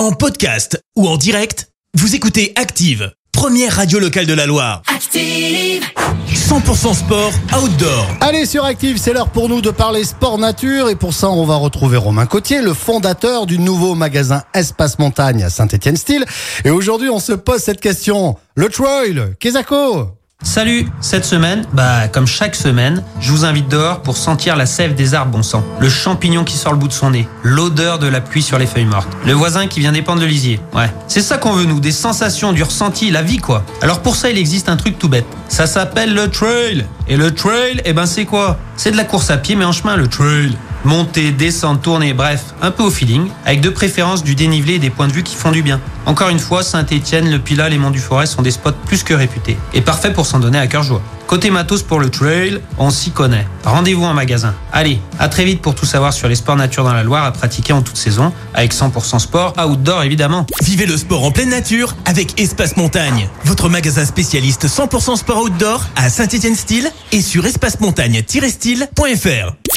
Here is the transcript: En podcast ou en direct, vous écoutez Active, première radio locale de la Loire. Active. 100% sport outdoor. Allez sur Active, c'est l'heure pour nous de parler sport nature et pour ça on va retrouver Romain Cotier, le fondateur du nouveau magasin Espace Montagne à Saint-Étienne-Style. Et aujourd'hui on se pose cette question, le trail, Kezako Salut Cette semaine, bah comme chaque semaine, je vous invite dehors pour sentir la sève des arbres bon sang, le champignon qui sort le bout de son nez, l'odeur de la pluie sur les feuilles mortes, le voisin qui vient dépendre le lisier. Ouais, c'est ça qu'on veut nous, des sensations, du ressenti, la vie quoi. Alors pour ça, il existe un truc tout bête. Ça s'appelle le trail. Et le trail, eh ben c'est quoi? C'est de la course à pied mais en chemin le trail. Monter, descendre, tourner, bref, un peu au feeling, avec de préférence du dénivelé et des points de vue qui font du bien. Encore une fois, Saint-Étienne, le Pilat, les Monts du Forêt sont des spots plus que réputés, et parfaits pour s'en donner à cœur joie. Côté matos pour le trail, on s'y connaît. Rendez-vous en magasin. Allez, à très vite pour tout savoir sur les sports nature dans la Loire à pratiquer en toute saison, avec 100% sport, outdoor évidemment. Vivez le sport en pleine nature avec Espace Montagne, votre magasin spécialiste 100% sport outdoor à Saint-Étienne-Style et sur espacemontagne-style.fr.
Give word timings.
En 0.00 0.12
podcast 0.12 0.82
ou 0.96 1.06
en 1.06 1.18
direct, 1.18 1.68
vous 1.92 2.14
écoutez 2.14 2.54
Active, 2.56 3.12
première 3.32 3.76
radio 3.76 3.98
locale 3.98 4.24
de 4.24 4.32
la 4.32 4.46
Loire. 4.46 4.80
Active. 4.86 5.84
100% 6.32 6.94
sport 6.94 7.32
outdoor. 7.62 8.06
Allez 8.22 8.46
sur 8.46 8.64
Active, 8.64 8.96
c'est 8.96 9.12
l'heure 9.12 9.28
pour 9.28 9.50
nous 9.50 9.60
de 9.60 9.68
parler 9.68 10.04
sport 10.04 10.38
nature 10.38 10.88
et 10.88 10.94
pour 10.94 11.12
ça 11.12 11.28
on 11.28 11.44
va 11.44 11.56
retrouver 11.56 11.98
Romain 11.98 12.24
Cotier, 12.24 12.62
le 12.62 12.72
fondateur 12.72 13.44
du 13.44 13.58
nouveau 13.58 13.94
magasin 13.94 14.42
Espace 14.54 14.98
Montagne 14.98 15.42
à 15.42 15.50
Saint-Étienne-Style. 15.50 16.24
Et 16.64 16.70
aujourd'hui 16.70 17.10
on 17.10 17.20
se 17.20 17.34
pose 17.34 17.60
cette 17.60 17.82
question, 17.82 18.38
le 18.54 18.70
trail, 18.70 19.34
Kezako 19.38 20.19
Salut 20.42 20.88
Cette 21.02 21.26
semaine, 21.26 21.66
bah 21.74 22.08
comme 22.08 22.26
chaque 22.26 22.56
semaine, 22.56 23.04
je 23.20 23.30
vous 23.30 23.44
invite 23.44 23.68
dehors 23.68 24.00
pour 24.00 24.16
sentir 24.16 24.56
la 24.56 24.64
sève 24.64 24.94
des 24.94 25.12
arbres 25.12 25.32
bon 25.32 25.42
sang, 25.42 25.62
le 25.80 25.88
champignon 25.90 26.44
qui 26.44 26.56
sort 26.56 26.72
le 26.72 26.78
bout 26.78 26.88
de 26.88 26.94
son 26.94 27.10
nez, 27.10 27.28
l'odeur 27.42 27.98
de 27.98 28.06
la 28.06 28.22
pluie 28.22 28.42
sur 28.42 28.58
les 28.58 28.66
feuilles 28.66 28.86
mortes, 28.86 29.08
le 29.26 29.32
voisin 29.34 29.66
qui 29.66 29.80
vient 29.80 29.92
dépendre 29.92 30.22
le 30.22 30.26
lisier. 30.26 30.58
Ouais, 30.74 30.90
c'est 31.08 31.20
ça 31.20 31.36
qu'on 31.36 31.52
veut 31.52 31.66
nous, 31.66 31.78
des 31.78 31.92
sensations, 31.92 32.52
du 32.52 32.62
ressenti, 32.62 33.10
la 33.10 33.22
vie 33.22 33.36
quoi. 33.36 33.64
Alors 33.82 34.00
pour 34.00 34.16
ça, 34.16 34.30
il 34.30 34.38
existe 34.38 34.70
un 34.70 34.76
truc 34.76 34.98
tout 34.98 35.10
bête. 35.10 35.26
Ça 35.48 35.66
s'appelle 35.66 36.14
le 36.14 36.30
trail. 36.30 36.86
Et 37.06 37.16
le 37.16 37.34
trail, 37.34 37.82
eh 37.84 37.92
ben 37.92 38.06
c'est 38.06 38.24
quoi? 38.24 38.58
C'est 38.76 38.92
de 38.92 38.96
la 38.96 39.04
course 39.04 39.30
à 39.30 39.36
pied 39.36 39.56
mais 39.56 39.66
en 39.66 39.72
chemin 39.72 39.96
le 39.96 40.08
trail. 40.08 40.56
Monter, 40.84 41.32
descendre, 41.32 41.80
tourner, 41.80 42.14
bref, 42.14 42.54
un 42.62 42.70
peu 42.70 42.82
au 42.82 42.90
feeling, 42.90 43.28
avec 43.44 43.60
de 43.60 43.68
préférence 43.68 44.24
du 44.24 44.34
dénivelé 44.34 44.74
et 44.74 44.78
des 44.78 44.90
points 44.90 45.08
de 45.08 45.12
vue 45.12 45.22
qui 45.22 45.36
font 45.36 45.50
du 45.50 45.62
bien. 45.62 45.80
Encore 46.06 46.30
une 46.30 46.38
fois, 46.38 46.62
Saint-Étienne, 46.62 47.30
le 47.30 47.38
Pilat, 47.38 47.68
les 47.68 47.78
Monts 47.78 47.90
du 47.90 47.98
Forêt 47.98 48.26
sont 48.26 48.42
des 48.42 48.50
spots 48.50 48.72
plus 48.86 49.02
que 49.02 49.14
réputés, 49.14 49.56
et 49.74 49.82
parfaits 49.82 50.14
pour 50.14 50.26
s'en 50.26 50.38
donner 50.38 50.58
à 50.58 50.66
cœur 50.66 50.82
joie. 50.82 51.02
Côté 51.26 51.50
matos 51.50 51.82
pour 51.84 52.00
le 52.00 52.10
trail, 52.10 52.60
on 52.76 52.90
s'y 52.90 53.12
connaît. 53.12 53.46
Rendez-vous 53.62 54.02
en 54.02 54.14
magasin. 54.14 54.52
Allez, 54.72 54.98
à 55.20 55.28
très 55.28 55.44
vite 55.44 55.62
pour 55.62 55.76
tout 55.76 55.86
savoir 55.86 56.12
sur 56.12 56.26
les 56.26 56.34
sports 56.34 56.56
nature 56.56 56.82
dans 56.82 56.92
la 56.92 57.04
Loire 57.04 57.24
à 57.24 57.30
pratiquer 57.30 57.72
en 57.72 57.82
toute 57.82 57.96
saison, 57.96 58.32
avec 58.52 58.74
100% 58.74 59.20
sport, 59.20 59.54
outdoor 59.64 60.02
évidemment. 60.02 60.44
Vivez 60.62 60.86
le 60.86 60.96
sport 60.96 61.22
en 61.22 61.30
pleine 61.30 61.50
nature 61.50 61.94
avec 62.04 62.40
Espace 62.40 62.76
Montagne, 62.76 63.28
votre 63.44 63.68
magasin 63.68 64.04
spécialiste 64.04 64.66
100% 64.66 65.18
sport 65.18 65.42
outdoor 65.42 65.86
à 65.94 66.10
Saint-Étienne-Style 66.10 66.90
et 67.12 67.22
sur 67.22 67.46
espacemontagne-style.fr. 67.46 69.69